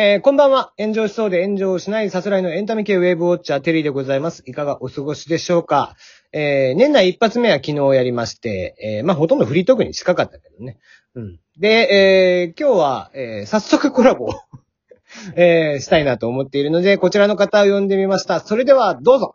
[0.00, 0.72] えーこんばんは。
[0.78, 4.44] 炎上しそうで炎上しないさすらいのエンタメ系ウェーブウォッチャーテリーでございます。
[4.46, 5.96] いかがお過ごしでしょうか？
[6.30, 10.78] えー年内一発目は昨日やりまして、えーまあ、ほとんどフリートークに近かったけどね。
[11.16, 11.40] うん。
[11.58, 14.34] で、えー今日は、えー早速コラボを、
[15.34, 18.38] えーしたいなと思っているので、こちらの方を呼んでみました。
[18.38, 19.34] それでは、どうぞ。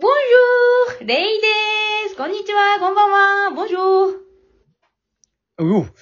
[0.00, 0.12] ボン
[0.98, 1.46] ジューレイで
[2.08, 4.16] すこんにちはこんばんはボンジュー
[5.58, 5.86] うお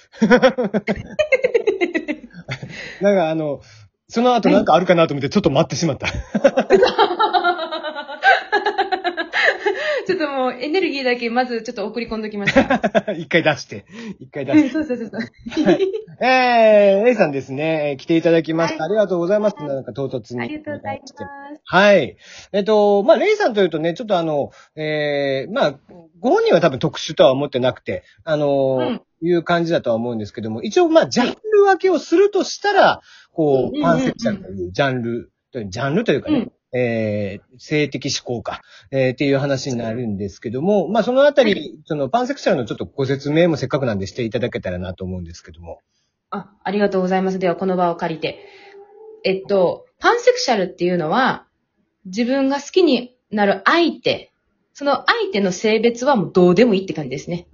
[3.01, 3.61] なんかあの、
[4.07, 6.07] その後なんかあるかなと思ってちょっと待ってしまった。
[10.05, 13.11] ちょっともうエネルギーだけまずちょっと送り込んどきました。
[13.13, 13.85] 一回出して。
[14.19, 14.69] 一回出して。
[14.69, 15.79] そうそうそうそう。
[16.21, 18.83] えー、レイさんですね、えー来ていただきました。
[18.83, 19.55] はいありがとうございます。
[19.57, 20.41] なんか唐突に。
[20.41, 21.13] ありがとうございます。
[21.63, 22.17] はい。
[22.51, 25.79] えっと、まあ、レイさんというとね、ちょっとあの、えー、まあ、
[26.19, 35.31] ご本人は多分特殊とは思ってなくて、あのーうんいう感じだとは思うんですけども、一応まあ、ジャンル分けをするとしたら、こう、うんうんうんうんパンセクシャルというジャンル、
[35.69, 45.79] ジャンルというかね、えー、性的思考か、えー、っていう話になるんですけども、まあ、そのあたり、そのパンセクシャルのちょっとご説明もせっかくなんでしていただけたらなと思うんですけども。
[46.31, 47.39] あ、ありがとうございます。
[47.39, 48.39] では、この場を借りて。
[49.23, 51.47] えっと、パンセクシャルっていうのは、
[52.05, 54.31] 自分が好きになる相手、
[54.73, 57.47] その相手の性別はもうどうでもいいって感じですね。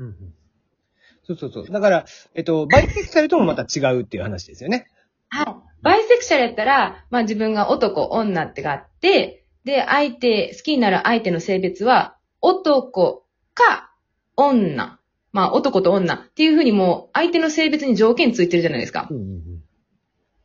[1.24, 1.68] そうそうそう。
[1.70, 4.88] だから、えっと、バイセクシャルともまた違うっていう話ですよね。
[5.32, 5.56] はい。
[5.82, 13.92] バイセクシャルやったら、まあ自分が男、女ってがあって、で、相手、好きになる相手の性別は、男か
[14.36, 15.00] 女。
[15.32, 19.10] まあ男と女っていうふうにもう相手の性別に条件ついてるじゃないですか。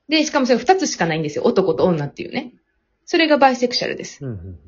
[0.09, 1.45] で、しかもそれ二つしかないんですよ。
[1.45, 2.55] 男と女っていうね。
[3.05, 4.25] それがバイセクシャルです。
[4.25, 4.59] うんうん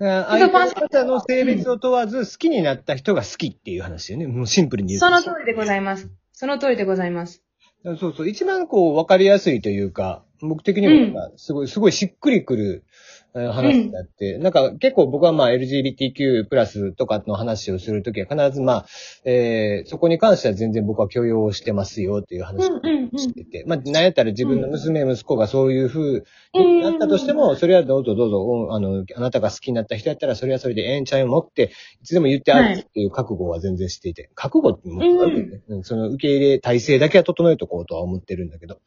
[0.00, 4.28] 相手方の性別を問わず好きになった人が好きっていう話よね。
[4.28, 5.06] もうシンプルに言うと。
[5.06, 6.08] その通りでございます。
[6.32, 7.42] その通りでございます。
[7.84, 8.28] そうそう。
[8.28, 12.84] 一番こう分かりやすいというか、僕的にもすごい、すごいしっくりくる
[13.17, 18.86] えー話だって、なんか結構僕はまあ LGBTQ プラスとかの話をするときは必ずまあ、
[19.24, 22.80] えーそこに関しては全然僕は許容してますよっていう話を
[23.18, 26.22] してて、まあ、なんやったら自分の娘、息子がそういう風
[26.54, 31.70] になったとしても、それはどうぞどうぞ、おあの、あなたが好きになった人やったら、それはそれでええんちゃうのって、
[32.02, 35.84] いつでも言ってあるっていう覚悟は全然していて、覚悟ってもね、うん。
[35.84, 38.80] その受け入れ体制だけは整えとこうとは思ってるんだけど。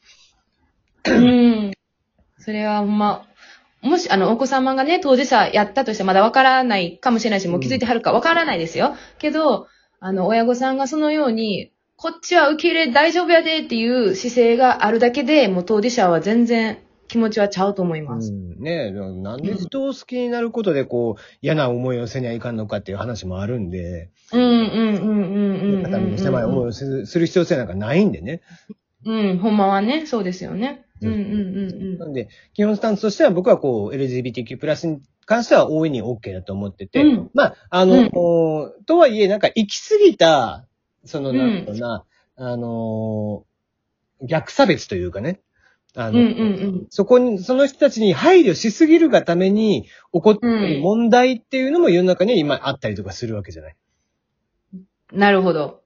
[1.06, 1.72] うん。
[2.38, 3.28] それはほんま、
[3.82, 8.96] もし、あの、お子様がね、当事者やったとしてまだわからないかもしれないし、もう気づいてはるかわからないですよ。
[9.18, 9.68] けど、
[10.00, 18.32] あの、親御さんがそのように、こっちは受け入れ大丈夫やでっていう姿勢があるだけで、もう当事者は全然気持ちはちゃうと思います。
[18.32, 25.40] うん、ねえ、なんで人を好きになることでこう、嫌な思いをせにはいかんのかっていう話もあるんで、うん、うん、うん、う
[25.74, 25.84] ん、うん。
[25.84, 28.42] 肩身の狭い思いをする必要性なんかないんでね。
[29.06, 30.86] うん、ほんまはね、そうですよね。
[31.08, 40.68] うん、うん、うん、なんで、基本スタンスとしては僕はこう、LGBTQ+, プラスに関しては大いに OK だと思ってて、うんまあ、あの、うんとはいえ、なんか行き過ぎた、
[41.06, 43.52] その、うんなんだろうな、あのー
[44.24, 45.42] 逆差別というかね、
[45.96, 46.16] あうん。
[46.16, 46.44] うの、ん、うん、う
[46.84, 46.88] ん。
[46.90, 53.76] そこに、その人たちに配慮しすぎるがために起こっている問題っていうのも世の中には今あったりとかするわけじゃない。
[55.12, 55.82] なるほど。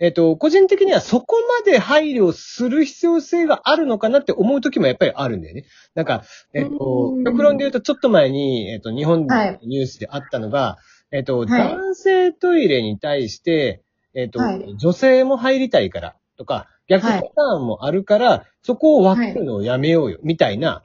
[0.00, 5.64] えっ、と、個人的にはそこまで配慮する必要性があるのかなって思う時もやっぱりあるんだよね。
[5.94, 6.22] なんか、
[6.54, 10.78] えっ、とう、ん極論で言うとちょっと前に、えっ、と、日本のはいニュースであったのが、
[11.10, 13.82] えっ、と、はい男性トイレに対して、
[14.14, 20.84] えっ、と、はい女性も入りたいからとか、逆パターンもあるから、そこを分けるのをやめようよ、みたいな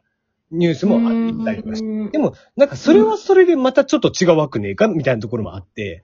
[0.52, 1.88] ニュースもあったりとかして。
[1.88, 6.04] うんでも、なんかそれはそれでまたちょっと違うわくねえかみたいなところもあって、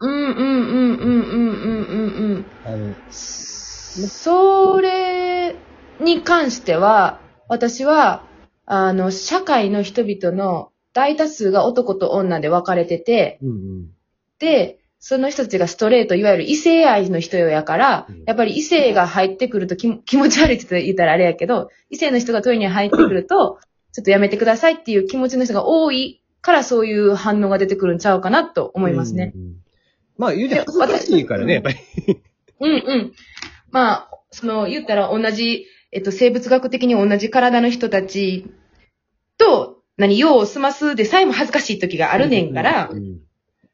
[0.00, 2.46] うんうんうんうんうんうんうんうん。
[2.64, 5.56] あの、それ
[6.00, 8.24] に関しては、私は、
[8.66, 13.90] あの、社会の人々の大多数が男と女で分かれてて、うんうん。
[14.38, 23.58] で、その人たちがストレート、いわゆる異性愛の人やからうん、やっぱり異性が入ってくると気気持ち悪いって言ったらあれやけど、異性の人がトイレに入ってくると、
[23.92, 29.32] ちょっとやめてくださいっていう気持ちの人が多いからそういう反応が出てくるんちゃうかなと思いますね。
[29.34, 29.56] うんうん。
[30.18, 31.76] まあ、言うて恥ずかしいからね、やっぱり。
[32.60, 33.12] うんうん。
[33.70, 38.46] まあ、その、言ったら同じ、えっと、生物学的に同じ体の人たち
[39.38, 43.20] と、何、用を済ますでさえも恥ずかしい時があるねんから、っうん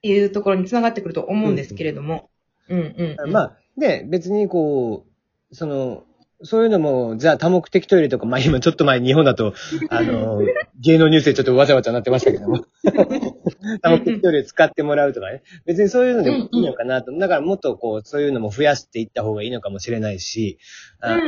[0.03, 2.29] ていうところに繋がってくると思うんですけれども。
[2.69, 3.33] うんうんうん。
[3.33, 5.07] まあ、で、別にこ
[5.51, 6.05] う、その、
[6.45, 9.55] そういうのも、じゃあ多目的トイレとか、まあ今ちょっと前日本だと、
[9.91, 10.41] あの、
[10.81, 12.65] 芸能ニュースでちょっとわちゃわちゃなってましたけども、
[13.83, 15.43] 多目的トイレ使ってもらうとかね。
[15.67, 17.13] 別にそういうのでもいいのかなと。
[17.13, 20.59] だからもっとこう、そういうのも増やしていった方がいいのかもしれないし、
[21.01, 21.19] あ。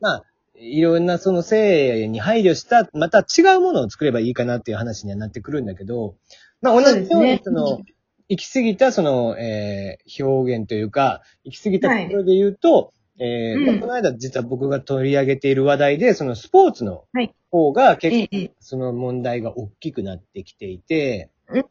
[0.00, 0.24] まあ、
[0.54, 6.16] いろんなその性に配慮した、また違うものを作ればいいかなっていう話にはなってくるんだけど、
[6.60, 7.80] まあ同じようにその、
[8.28, 18.52] 行き過ぎたその、えー表現というか、行き過ぎたところで言うと、えーうんまあこの間実は僕が取り上げている話題で、そのスポーツのはい方が結構ええ。
[18.60, 21.30] その問題が大きくなってきていて、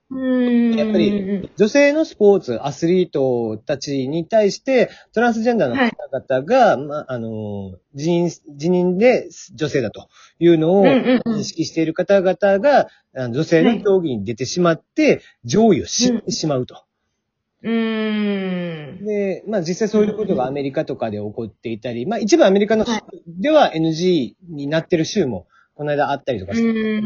[0.09, 0.75] うん。
[0.75, 10.09] やっぱり、女性のスポーツ、アスリートたちに対して、トランスジェンダーの方々が、まあ、あの、辞任、辞任で女性だと
[10.39, 16.83] いうのを認識している方々が、女性の競技に出てしまって、上位を知ってしまうと。
[17.63, 19.05] うーん。
[19.05, 22.91] で、まあ実際そういうことがアメリカとかで起こっていたり、まあ一部アメリカの州
[23.27, 27.01] では NG になってる州も、この間あったりとかうして。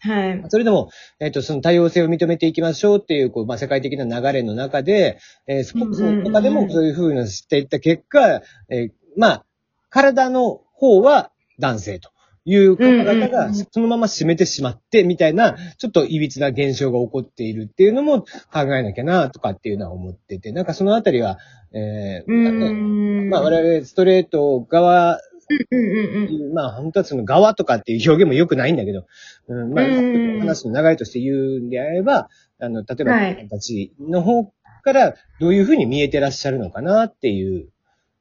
[0.00, 0.44] はい。
[0.48, 9.44] それでも、えっ、と、その多様性を認めていきましょうっていう、こう、まあ、世界的な流れの中で、えースポーツの中でもそういうふうにしていった結果、えーまあ、
[9.88, 12.10] 体の方は男性と
[12.46, 21.38] いう方々がうんそのまま占めてしまって、みたいな、ちょっと歪な現象が起こっているっていうのも考えなきゃな、とかっていうのは思ってて、なんかそのあたりは、
[21.72, 23.28] えー。
[23.30, 25.20] まあ、我々ストレート側。
[26.54, 29.04] まあ本当はその側とかっていう表現も良くないんだけど、
[29.48, 34.52] うん、まあうん話の流れとして言うんであれば、あの、例えば、はい私たちの方
[34.82, 37.68] からどういうふうに見えてらっしゃるのかなっていう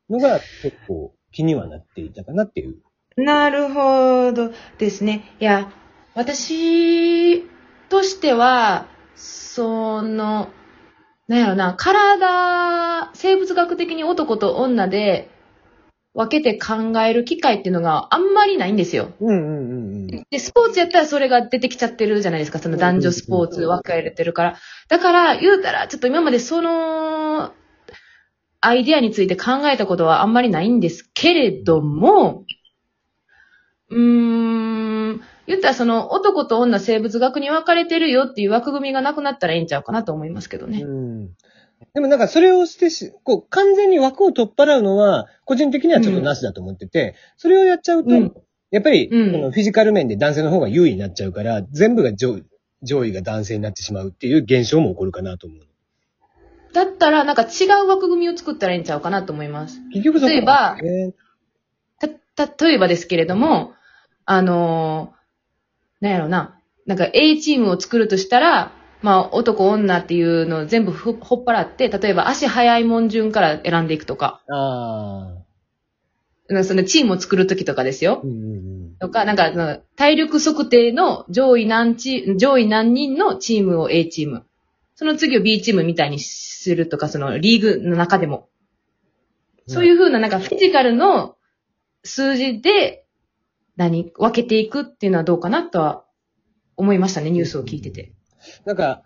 [0.10, 2.76] のが結構気にはなっていたかなっていう。
[3.16, 5.36] なるほどですね。
[5.40, 5.72] いや、
[6.16, 7.42] 私
[7.90, 10.50] としては、その、
[11.28, 15.30] なんやろな、体、生物学的に男と女で
[16.14, 19.14] 分けて考える機会っていうのがあんまりないんですよ。
[19.20, 20.08] うんうんうんうん。
[20.08, 22.60] で、スポーツやったらそれが出てきちゃってるじゃないですか。
[22.60, 24.58] その男女スポーツ分かれてるから。
[24.90, 27.54] だから、言うたら、ちょっと今までその、
[28.60, 32.46] アイディアについて考えたことはあんまりないんですけれども、
[33.94, 40.82] うーん、言ったらその男と女生物学に分かれてるよっていう枠組みがなくなったらいいんちゃうかなと思いますけどね。
[40.82, 41.30] うん
[41.94, 48.34] でもなんかそれをしてし、こう完全に枠を取っ払うのは、個人的にはちょっとなしだと思ってて、それをやっちゃうと、うん
[48.72, 52.42] やっぱり、うんこのフィジカル面で男性の方が優位になっちゃうから、全部が上
[52.82, 55.60] 上位が男性になってしまうっていう現象も起こるかなと思う。
[56.74, 59.80] だったらなんか違う枠組みを作ったらいいんちゃうかなと思います。
[59.94, 61.14] 結局そこ例えばね
[62.36, 63.74] た、例えばですけれども、
[64.26, 65.24] あのー
[66.04, 75.44] なんやろな、なんか A チームを作るとしたら、まあ男女っていうのを全部ふほっ払って、例えば足早いもん順から選んでいくとか、ああ。
[76.50, 78.28] うんそのチームを作るときとかですよう。
[78.28, 84.46] んうんとか、なんか、なんか体力測定の上位何チ上位何人のチームを A チーム。
[84.96, 88.50] その次を B チームみたいにするとか、そのリーグの中でも。
[89.68, 91.38] そういう風な、なんかフィジカルの
[92.04, 93.03] 数字で、
[93.76, 96.06] 何、分けていくっていうのはどうかなとは
[96.78, 98.14] 思いましたね、ニュースを聞いてて。
[98.66, 99.04] なんか、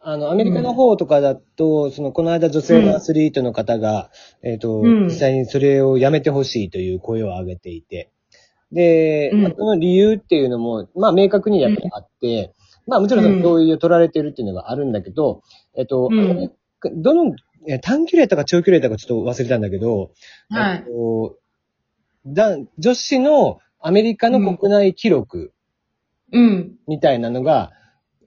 [0.00, 4.10] あの、アメリカの方とかだと、その、この間女性のアスリートの方が、
[4.42, 5.04] えっ、と、うん。
[5.04, 8.10] 実際にそれをやめてほしいという声を上げていて、
[8.72, 9.42] で、うん。
[9.42, 12.54] まあその理由っていうのも、まあ、明確にやっぱりあって、
[12.86, 15.42] まあ、もちろんその同意を取られてるっていうのがあるんだけど、
[15.76, 16.20] えっ、と、うん。
[16.20, 16.50] アメリ
[16.80, 17.34] カどの、
[17.66, 20.12] え短距離やったか長距離やったかちょっと忘れたんだけど、
[20.48, 20.78] はい。
[20.78, 20.84] えっ。
[20.84, 21.38] と
[22.26, 25.52] だ女子のアメリカの国内記録、
[26.32, 26.72] うん。
[26.86, 27.72] みたいなのが、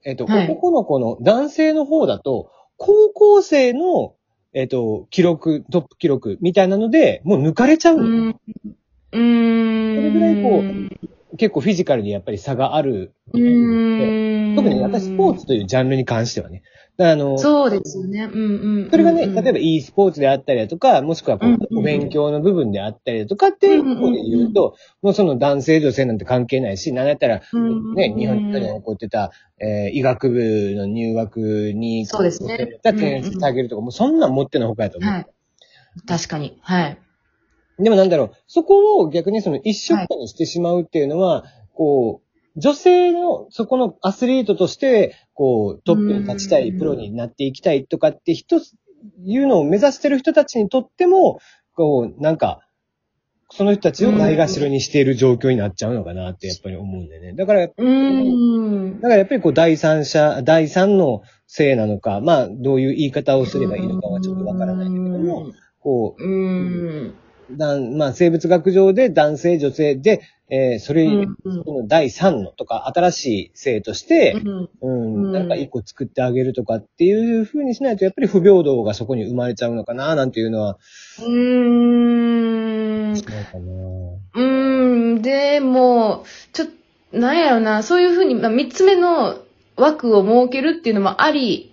[0.04, 4.16] えっ、と、はい男の子の男性の方だと、高校生の、
[4.54, 8.08] えっ、と、記録、トップ記録みたいなので、もう抜かれちゃううの。
[8.08, 8.40] ん。
[9.12, 9.96] うーん。
[9.96, 10.64] それぐらいこ
[11.34, 13.14] う結構フィジカルにやっぱり差がある。
[13.34, 14.56] うーん。
[14.56, 16.64] 特にね私スポーツというジャンルに関してはね。
[17.04, 18.30] あの、そそうですよね。
[18.32, 18.92] うんうん。
[18.92, 35.12] れがね、うん例えば e スポーツであったりだとか、もしくはこうんう、お勉強の部分であったりだとかっていうことで言うと、もうその男性女性なんて関係ないし、なんやったら、うんね、日本に起こってた、えー医学部の入学に、そうですねだ点数下げるとか、もうそんなん持ってのほかやと思う。
[35.12, 35.26] はい。
[36.08, 36.58] 確かに。
[36.62, 36.98] はい。
[37.80, 48.74] でもなんだろう、そこを逆にその一緒くたにしてしまうっていうのは、こう、女性の、そこのアスリートとして、こう、トップに立ちたい、うんプロになっていきたいとかって一つ、
[49.24, 51.40] いうのを目指してる人たちにとっても、
[51.74, 52.62] こう、なんか、
[53.54, 57.34] その人たちをないがしろにしている状況になっちゃうのかなってやっぱり思うんだよね。
[57.34, 59.02] だから、うーんだ。
[59.02, 67.14] からやっぱりこう第三者、第三の性なのか、まあどういう言い方をすればいいのかはちょっとわからないけれども、こうーん。
[67.54, 80.78] う、だんまあ生物学上で男性、女性で、えーそれ、うんその第三のとか新しい性として、うんうん、うんなんか一個作ってあげるとかっていう風にしないと、やっぱり不平等がそこに生まれちゃうのかな、なんていうのは、
[81.20, 83.14] うーん。
[83.14, 83.72] ないかな。
[84.36, 86.68] うん、でも、ちょっ
[87.12, 89.38] と、なんやろな、そういうふうに、まあ、三つ目の
[89.78, 91.71] 枠を設けるっていうのもあり、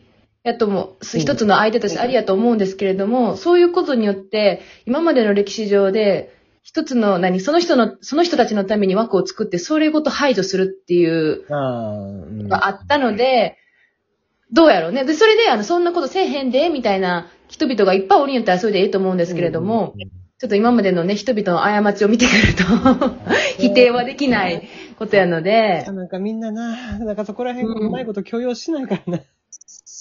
[0.49, 13.57] やと一つの相手としてありやと思うんですけれども、そういうことによって、今までの歴史上で、一つの、何、その人の、その人たちのために枠を作って、それごと排除するっていうのがあったので、
[14.53, 15.05] どうやろうね。
[15.05, 20.29] で、それで、あの、そんなことせえへんで、みたいな人々がいっぱいおりんやったらそれでいいと思うんですけれども、うん。
[20.39, 22.65] ちょっと今までのね、人々の過ちを見てくると、
[23.59, 29.21] 否定はできないことやので、なんかみんなな、なんかそこら辺うまいこと許容しないからな。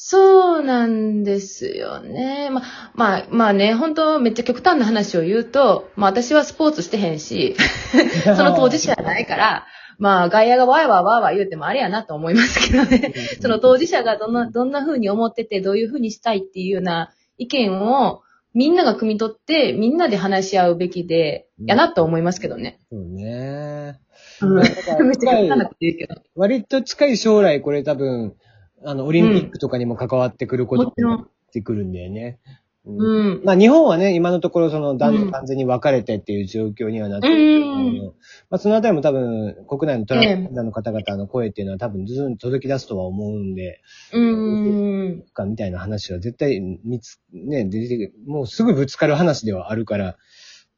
[0.09, 2.49] そうなんですよね。
[2.49, 2.61] ま、
[2.95, 7.57] まあ、まあね、本当めっちゃ極端な話を言うと、まあ私はスポーツしてへんし、
[8.23, 9.65] その当事者じゃないから、
[9.99, 13.13] まあ外野がワーワーワーワー言うてもあれやなと思いますけどね。
[13.41, 18.21] その当事者がどんな、どんな風に思ってて、どういう風にしたいっていうような意見を、
[18.53, 22.79] みんなが汲み取って、みんなで話し合うべきで、やなと思いますけどね。
[22.89, 23.99] そうね。
[24.41, 26.15] うん めっちゃ極端なこと言うけど。
[26.37, 28.35] 割と近い将来これ多分、
[28.83, 32.39] あの、オリンピックとかにも関わってくることになってくるんだよね。
[32.85, 32.99] うん。
[32.99, 33.41] うん。
[33.43, 35.21] まあ日本はね、今のところその男うん。
[35.23, 38.15] 女完全に分かれてっていう状況にはなってるけど、う
[38.49, 43.81] まあそのあたりも多分国内のトランええスジェンダーの方々の声っていうのは多分ずん届き出すとは思うんで、
[44.13, 45.25] うーん。
[45.33, 50.17] かみたいな話は絶対見つ、ね、出てもうすぐぶつかる話ではあるから、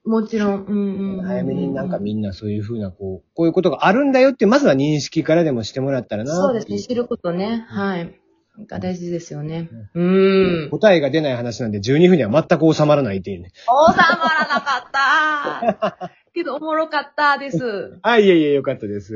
[0.09, 0.65] もちろん。
[0.65, 1.25] うんうんうん。
[1.25, 7.65] 早めになんかみんなそういうふうな、こう、こういうことがあるんだよって、まずは認識からでもしてもらったらなそうですね、知ることね。
[7.69, 8.19] はい。
[8.67, 9.69] が大事ですよね。
[9.93, 10.69] うーん。
[10.71, 13.51] 答えが出ない話なんで12分には全く収まらないっていうね。
[13.53, 17.99] 収まらなかった けど、おもろかったです。
[18.01, 19.15] あ、いえいえ、よかったです。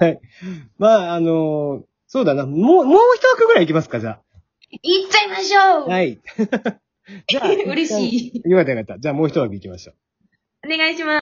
[0.00, 0.20] はい。
[0.78, 2.46] まあ、あのそうだな。
[2.46, 4.18] もう、もう一枠ぐらい行きますか、じゃ
[4.82, 5.84] いっちゃいましょあ。
[5.84, 6.18] うはい。
[7.28, 8.50] じゃあ、 嬉しい。
[8.50, 8.98] よかったよかった。
[9.00, 9.94] じゃあもう一枠行きましょう。
[10.74, 11.14] お願いします。